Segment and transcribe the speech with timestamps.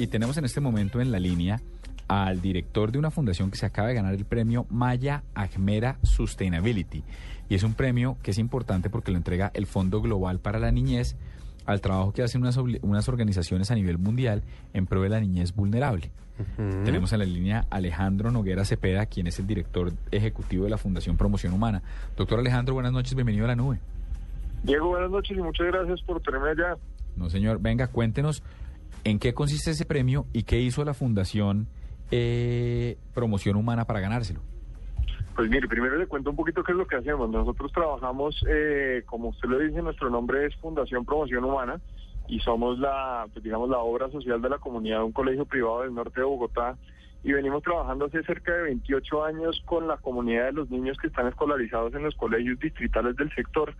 [0.00, 1.60] Y tenemos en este momento en la línea
[2.08, 7.04] al director de una fundación que se acaba de ganar el premio Maya Ajmera Sustainability.
[7.50, 10.72] Y es un premio que es importante porque lo entrega el Fondo Global para la
[10.72, 11.16] Niñez
[11.66, 14.42] al trabajo que hacen unas, unas organizaciones a nivel mundial
[14.72, 16.10] en pro de la niñez vulnerable.
[16.56, 21.18] Tenemos en la línea Alejandro Noguera Cepeda, quien es el director ejecutivo de la Fundación
[21.18, 21.82] Promoción Humana.
[22.16, 23.80] Doctor Alejandro, buenas noches, bienvenido a la nube.
[24.62, 26.78] Diego, buenas noches y muchas gracias por tenerme allá.
[27.16, 28.42] No, señor, venga, cuéntenos
[29.04, 31.68] en qué consiste ese premio y qué hizo la Fundación
[32.10, 34.40] eh, Promoción Humana para ganárselo.
[35.36, 37.30] Pues mire, primero le cuento un poquito qué es lo que hacemos.
[37.30, 41.80] Nosotros trabajamos, eh, como usted lo dice, nuestro nombre es Fundación Promoción Humana
[42.28, 45.82] y somos la, pues, digamos, la obra social de la comunidad de un colegio privado
[45.82, 46.76] del norte de Bogotá
[47.22, 51.08] y venimos trabajando hace cerca de 28 años con la comunidad de los niños que
[51.08, 53.74] están escolarizados en los colegios distritales del sector,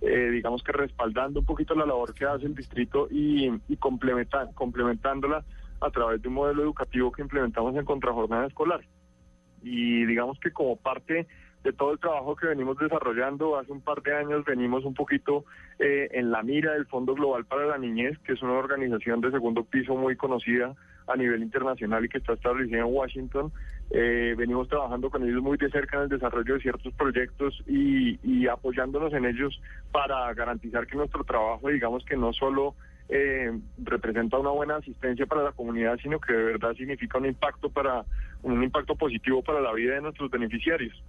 [0.00, 5.44] eh, digamos que respaldando un poquito la labor que hace el distrito y, y complementándola
[5.80, 8.80] a través de un modelo educativo que implementamos en contrajornada escolar.
[9.62, 11.26] Y digamos que como parte
[11.64, 15.44] de todo el trabajo que venimos desarrollando, hace un par de años venimos un poquito
[15.78, 19.32] eh, en la mira del Fondo Global para la Niñez, que es una organización de
[19.32, 20.74] segundo piso muy conocida
[21.06, 23.52] a nivel internacional y que está establecida en Washington.
[23.90, 28.18] Eh, venimos trabajando con ellos muy de cerca en el desarrollo de ciertos proyectos y,
[28.22, 29.60] y apoyándonos en ellos
[29.92, 32.74] para garantizar que nuestro trabajo, digamos que no solo
[33.08, 37.70] eh, representa una buena asistencia para la comunidad, sino que de verdad significa un impacto
[37.70, 38.04] para
[38.42, 41.00] un impacto positivo para la vida de nuestros beneficiarios.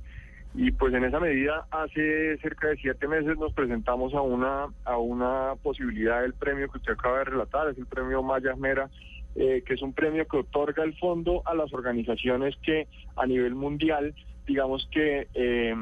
[0.53, 4.97] Y pues en esa medida, hace cerca de siete meses nos presentamos a una a
[4.97, 8.90] una posibilidad del premio que usted acaba de relatar, es el premio Maya Mera,
[9.38, 13.53] eh, que es un premio que otorga el fondo a las organizaciones que a nivel
[13.56, 14.16] mundial,
[14.48, 15.75] digamos que eh,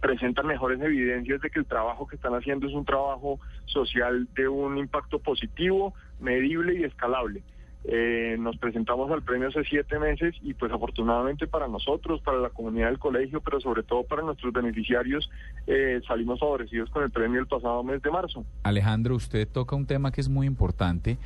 [0.00, 4.48] presentan mejores evidencias de que el trabajo que están haciendo es un trabajo social de
[4.48, 7.42] un impacto positivo, medible y escalable.
[7.84, 12.50] Eh, nos presentamos al premio hace siete meses y pues afortunadamente para nosotros, para la
[12.50, 15.30] comunidad del colegio, pero sobre todo para nuestros beneficiarios,
[15.66, 18.44] eh, salimos favorecidos con el premio el pasado mes de marzo.
[18.64, 21.16] Alejandro, usted toca un tema que es muy importante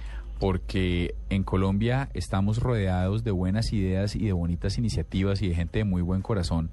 [0.43, 5.79] porque en Colombia estamos rodeados de buenas ideas y de bonitas iniciativas y de gente
[5.79, 6.71] de muy buen corazón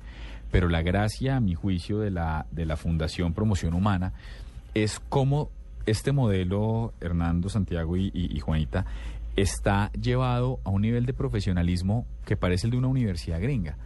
[0.52, 4.14] pero la gracia, a mi juicio, de la, de la Fundación Promoción Humana
[4.74, 5.50] es cómo
[5.86, 8.86] este modelo, Hernando, Santiago y, Juanita,
[9.36, 13.78] está llevado a un nivel de profesionalismo que parece el de una universidad gringa.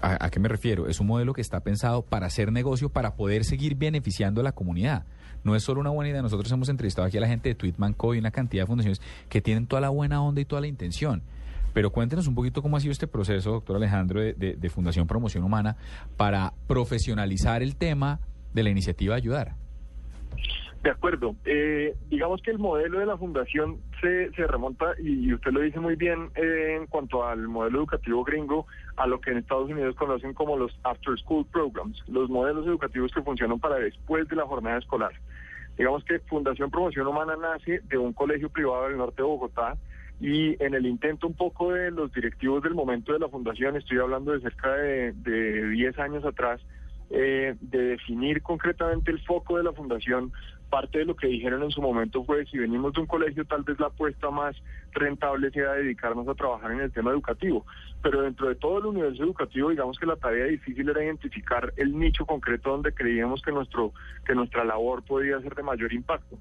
[0.00, 0.88] ¿A, qué me refiero?
[0.88, 4.52] Es un modelo que está pensado para hacer negocio, para poder seguir beneficiando a la
[4.52, 5.04] comunidad.
[5.44, 6.22] No es solo una buena idea.
[6.22, 8.14] Nosotros hemos entrevistado aquí a la gente de Tweetman Co.
[8.14, 11.22] y una cantidad de fundaciones que tienen toda la buena onda y toda la intención.
[11.74, 15.76] Pero cuéntenos un poquito cómo ha sido este proceso, doctor Alejandro, de, Fundación Promoción Humana
[16.16, 18.20] para profesionalizar el tema
[18.52, 19.54] de la iniciativa Ayudar.
[20.82, 21.34] De acuerdo.
[21.44, 25.80] Eh, digamos que el modelo de la fundación se, se remonta, y usted lo dice
[25.80, 28.66] muy bien, eh, en cuanto al modelo educativo gringo,
[28.96, 33.12] a lo que en Estados Unidos conocen como los After School Programs, los modelos educativos
[33.12, 35.12] que funcionan para después de la jornada escolar.
[35.78, 39.76] Digamos que Fundación Promoción Humana nace de un colegio privado del norte de Bogotá,
[40.20, 43.98] y en el intento un poco de los directivos del momento de la fundación, estoy
[43.98, 46.60] hablando de cerca de, de 10 años atrás,
[47.10, 50.32] eh, de definir concretamente el foco de la fundación,
[50.68, 53.62] parte de lo que dijeron en su momento fue, si venimos de un colegio, tal
[53.62, 54.56] vez la apuesta más
[54.92, 57.64] rentable sea dedicarnos a trabajar en el tema educativo.
[58.02, 61.98] Pero dentro de todo el universo educativo, digamos que la tarea difícil era identificar el
[61.98, 63.92] nicho concreto donde creíamos que, nuestro,
[64.24, 66.38] que nuestra labor podía ser de mayor impacto.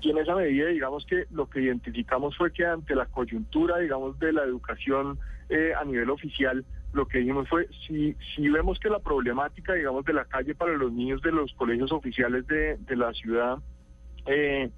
[0.00, 4.18] Y en esa medida, digamos que lo que identificamos fue que ante la coyuntura, digamos,
[4.18, 6.64] de la educación eh, a nivel oficial,
[6.98, 10.72] lo que dijimos fue, si, si vemos que la problemática, digamos, de la calle para
[10.72, 13.58] los niños de los colegios oficiales de, de la ciudad,
[14.26, 14.68] eh,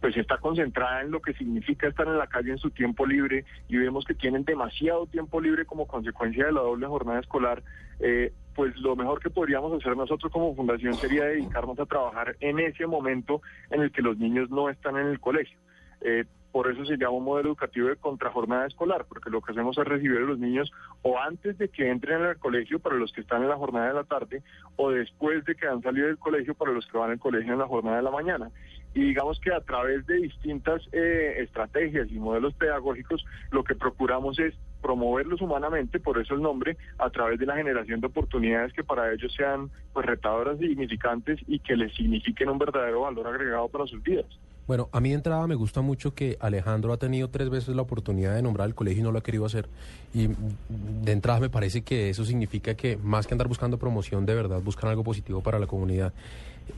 [0.00, 3.44] pues está concentrada en lo que significa estar en la calle en su tiempo libre
[3.68, 7.62] y vemos que tienen demasiado tiempo libre como consecuencia de la doble jornada escolar,
[7.98, 12.60] eh, pues lo mejor que podríamos hacer nosotros como fundación sería dedicarnos a trabajar en
[12.60, 15.58] ese momento en el que los niños no están en el colegio.
[16.00, 19.76] Eh, por eso se llama un modelo educativo de contrajornada escolar, porque lo que hacemos
[19.78, 20.70] es recibir a los niños
[21.00, 23.94] o antes de que entren al colegio para los que están en la jornada de
[23.94, 24.42] la tarde,
[24.76, 27.58] o después de que han salido del colegio para los que van al colegio en
[27.58, 28.50] la jornada de la mañana.
[28.94, 34.38] y digamos que a través de distintas eh, estrategias y modelos pedagógicos lo que procuramos
[34.38, 38.84] es promoverlos humanamente, por eso el nombre, a través de la generación de oportunidades que
[38.84, 43.86] para ellos sean pues retadoras significantes y que les signifiquen un verdadero valor agregado para
[43.86, 44.26] sus vidas.
[44.66, 47.82] Bueno, a mí de entrada me gusta mucho que Alejandro ha tenido tres veces la
[47.82, 49.68] oportunidad de nombrar el colegio y no lo ha querido hacer.
[50.14, 50.28] Y
[50.68, 54.60] de entrada me parece que eso significa que más que andar buscando promoción, de verdad
[54.62, 56.12] buscan algo positivo para la comunidad.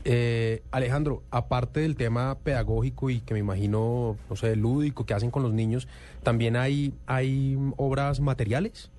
[0.03, 5.29] Eh, Alejandro, aparte del tema pedagógico y que me imagino, no sé, lúdico que hacen
[5.29, 5.87] con los niños,
[6.23, 8.89] ¿también hay, hay obras materiales?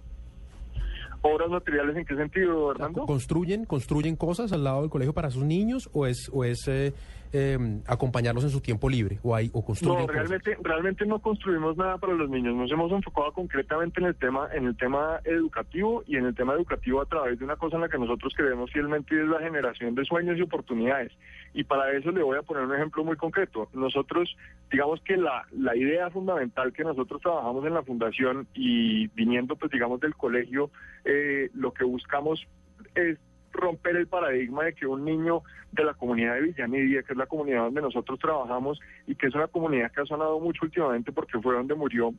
[1.23, 3.05] ¿Obras materiales en qué sentido, Hernando?
[3.05, 6.93] ¿Construyen, construyen cosas al lado del colegio para sus niños o es, o es eh,
[7.33, 10.29] eh, acompañarlos en su tiempo libre o, hay, o construyen No, cosas?
[10.29, 12.55] realmente, realmente no construimos nada para los niños.
[12.55, 16.55] Nos hemos enfocado concretamente en el tema, en el tema educativo y en el tema
[16.55, 19.41] educativo a través de una cosa en la que nosotros creemos fielmente y es la
[19.41, 21.13] generación de sueños y oportunidades.
[21.55, 23.69] Y para eso le voy a poner un ejemplo muy concreto.
[23.73, 24.37] Nosotros,
[24.71, 29.71] digamos que la, la idea fundamental que nosotros trabajamos en la fundación y viniendo, pues
[29.73, 30.71] digamos, del colegio,
[31.05, 32.47] eh, lo que buscamos
[32.95, 33.19] es
[33.57, 35.43] romper el paradigma de que un niño
[35.73, 39.35] de la comunidad de Villanidia, que es la comunidad donde nosotros trabajamos y que es
[39.35, 42.13] una comunidad que ha sonado mucho últimamente porque fue donde murió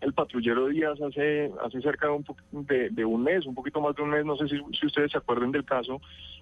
[0.00, 3.96] el patrullero Díaz hace hace cerca de un, de, de un mes, un poquito más
[3.96, 6.00] de un mes, no sé si, si ustedes se acuerdan del caso.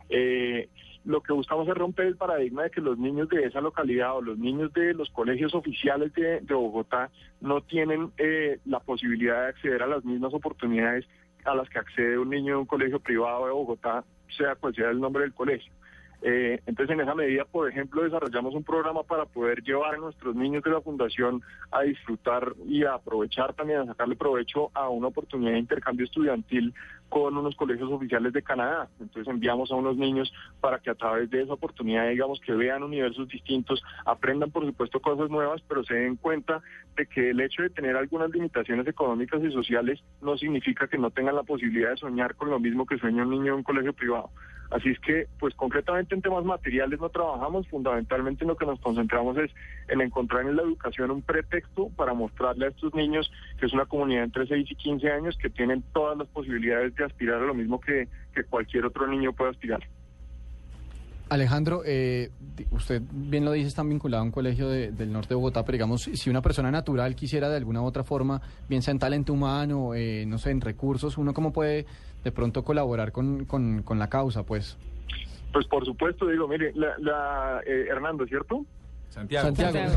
[0.08, 0.68] Eh,
[1.04, 4.22] lo que buscamos es romper el paradigma de que los niños de esa localidad o
[4.22, 9.48] los niños de los colegios oficiales de, de Bogotá no tienen eh, la posibilidad de
[9.48, 11.06] acceder a las mismas oportunidades
[11.44, 14.02] a las que accede un niño de un colegio privado de Bogotá,
[14.36, 15.72] sea cual sea el nombre del colegio.
[16.26, 20.34] Eh, entonces, en esa medida, por ejemplo, desarrollamos un programa para poder llevar a nuestros
[20.34, 25.08] niños de la fundación a disfrutar y a aprovechar también, a sacarle provecho a una
[25.08, 26.72] oportunidad de intercambio estudiantil
[27.10, 28.88] con unos colegios oficiales de Canadá.
[29.00, 30.32] Entonces, enviamos a unos niños
[30.62, 35.00] para que a través de esa oportunidad, digamos, que vean universos distintos, aprendan, por supuesto,
[35.00, 36.62] cosas nuevas, pero se den cuenta
[36.96, 41.10] de que el hecho de tener algunas limitaciones económicas y sociales no significa que no
[41.10, 43.92] tengan la posibilidad de soñar con lo mismo que sueña un niño en un colegio
[43.92, 44.30] privado.
[44.70, 48.80] Así es que, pues concretamente en temas materiales no trabajamos, fundamentalmente en lo que nos
[48.80, 49.50] concentramos es
[49.88, 53.86] en encontrar en la educación un pretexto para mostrarle a estos niños que es una
[53.86, 57.54] comunidad entre 6 y 15 años que tienen todas las posibilidades de aspirar a lo
[57.54, 59.80] mismo que, que cualquier otro niño puede aspirar.
[61.28, 62.30] Alejandro, eh,
[62.70, 65.74] usted bien lo dice, está vinculado a un colegio de- del norte de Bogotá, pero
[65.76, 69.32] digamos, si una persona natural quisiera de alguna u otra forma, bien sea en talento
[69.32, 71.86] humano, eh, no sé, en recursos, ¿uno cómo puede
[72.22, 74.76] de pronto colaborar con, con, con la causa, pues?
[75.52, 78.64] Pues por supuesto, digo, mire, la, la, eh, Hernando, ¿cierto?
[79.08, 79.54] Santiago.
[79.54, 79.92] Santiago,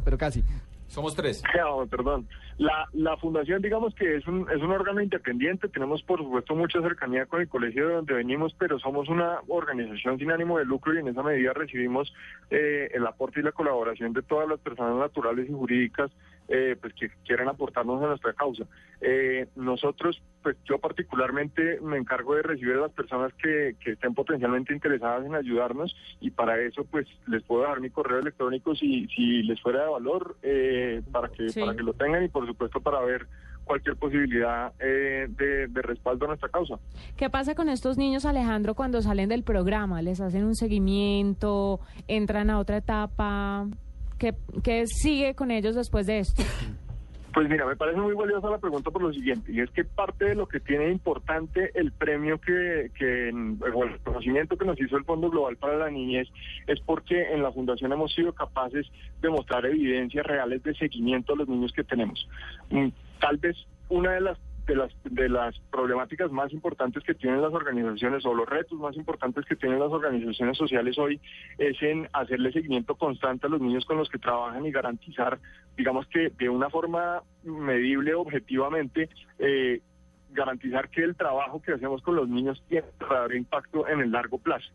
[0.04, 0.42] pero casi.
[0.90, 1.40] Somos tres.
[1.90, 2.26] Perdón.
[2.58, 6.82] La, la fundación, digamos que es un, es un órgano independiente, tenemos por supuesto mucha
[6.82, 10.92] cercanía con el colegio de donde venimos, pero somos una organización sin ánimo de lucro
[10.92, 12.12] y en esa medida recibimos
[12.50, 16.10] eh, el aporte y la colaboración de todas las personas naturales y jurídicas
[16.50, 18.64] eh, pues que quieran aportarnos a nuestra causa.
[19.00, 24.14] Eh, nosotros, pues yo particularmente me encargo de recibir a las personas que, que estén
[24.14, 29.06] potencialmente interesadas en ayudarnos y para eso pues les puedo dar mi correo electrónico si,
[29.14, 31.60] si les fuera de valor eh, para que Sí.
[31.60, 33.26] para que lo tengan y por supuesto para ver
[33.64, 36.74] cualquier posibilidad eh, de, de respaldo a nuestra causa.
[37.16, 40.02] ¿Qué pasa con estos niños, Alejandro, cuando salen del programa?
[40.02, 41.78] ¿Les hacen un seguimiento?
[42.08, 43.66] ¿Entran a otra etapa?
[44.20, 46.42] ¿Qué, qué sigue con ellos después de esto?
[47.32, 50.24] Pues mira, me parece muy valiosa la pregunta por lo siguiente, y es que parte
[50.24, 53.30] de lo que tiene importante el premio que, que
[53.72, 56.28] o el conocimiento que nos hizo el Fondo Global para la Niñez
[56.66, 58.86] es porque en la Fundación hemos sido capaces
[59.22, 62.28] de mostrar evidencias reales de seguimiento a los niños que tenemos.
[62.70, 62.88] Mm,
[63.20, 63.56] Tal vez
[63.88, 64.38] una de las
[64.70, 68.94] de las de las problemáticas más importantes que tienen las organizaciones o los retos más
[68.96, 71.20] importantes que tienen las organizaciones sociales hoy
[71.58, 75.38] es en hacerle seguimiento constante a los niños con los que trabajan y garantizar,
[75.76, 79.08] digamos que de una forma medible objetivamente
[79.40, 79.80] eh,
[80.32, 84.38] garantizar que el trabajo que hacemos con los niños tiene verdadero impacto en el largo
[84.38, 84.70] plazo.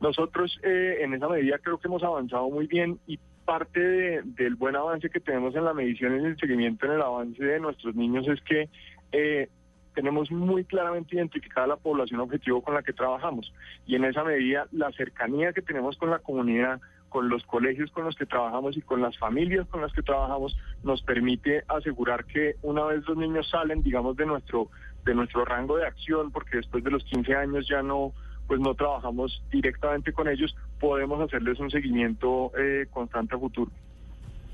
[0.00, 4.54] Nosotros eh, en esa medida creo que hemos avanzado muy bien y parte de- del
[4.54, 7.94] buen avance que tenemos en la medición y el seguimiento en el avance de nuestros
[7.96, 8.68] niños es que
[9.12, 9.48] eh,
[9.94, 13.52] tenemos muy claramente identificada la población objetivo con la que trabajamos
[13.86, 18.04] y en esa medida la cercanía que tenemos con la comunidad, con los colegios con
[18.04, 22.56] los que trabajamos y con las familias con las que trabajamos nos permite asegurar que
[22.62, 24.68] una vez los niños salen, digamos, de nuestro
[25.04, 28.12] de nuestro rango de acción, porque después de los 15 años ya no
[28.46, 33.70] pues no trabajamos directamente con ellos, podemos hacerles un seguimiento eh, constante a futuro.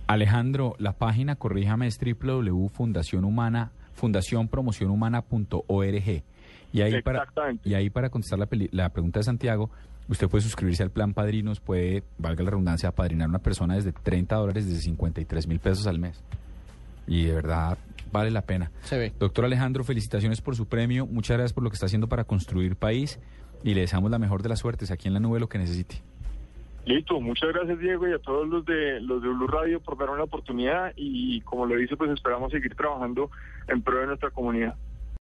[0.07, 6.23] Alejandro, la página, corríjame, es www.fundacionhumana, fundacionpromocionhumana.org.
[6.73, 7.19] Y ahí para,
[7.64, 9.71] y ahí para contestar la, peli- la pregunta de Santiago,
[10.11, 13.93] Usted puede suscribirse al plan Padrinos, puede, valga la redundancia, padrinar a una persona desde
[13.93, 16.25] 30 dólares, desde 53 mil pesos al mes.
[17.07, 17.76] Y de verdad
[18.11, 18.71] vale la pena.
[18.85, 19.12] Se ve.
[19.19, 21.05] Doctor Alejandro, felicitaciones por su premio.
[21.07, 23.21] Muchas gracias por lo que está haciendo para construir país
[23.62, 26.00] y le deseamos la mejor de las suertes aquí en la nube lo que necesite.
[26.88, 30.16] Listo, muchas gracias Diego y a todos los de los de Blue Radio por darme
[30.16, 33.30] la oportunidad y como lo dice pues esperamos seguir trabajando
[33.66, 34.75] en pro de nuestra comunidad.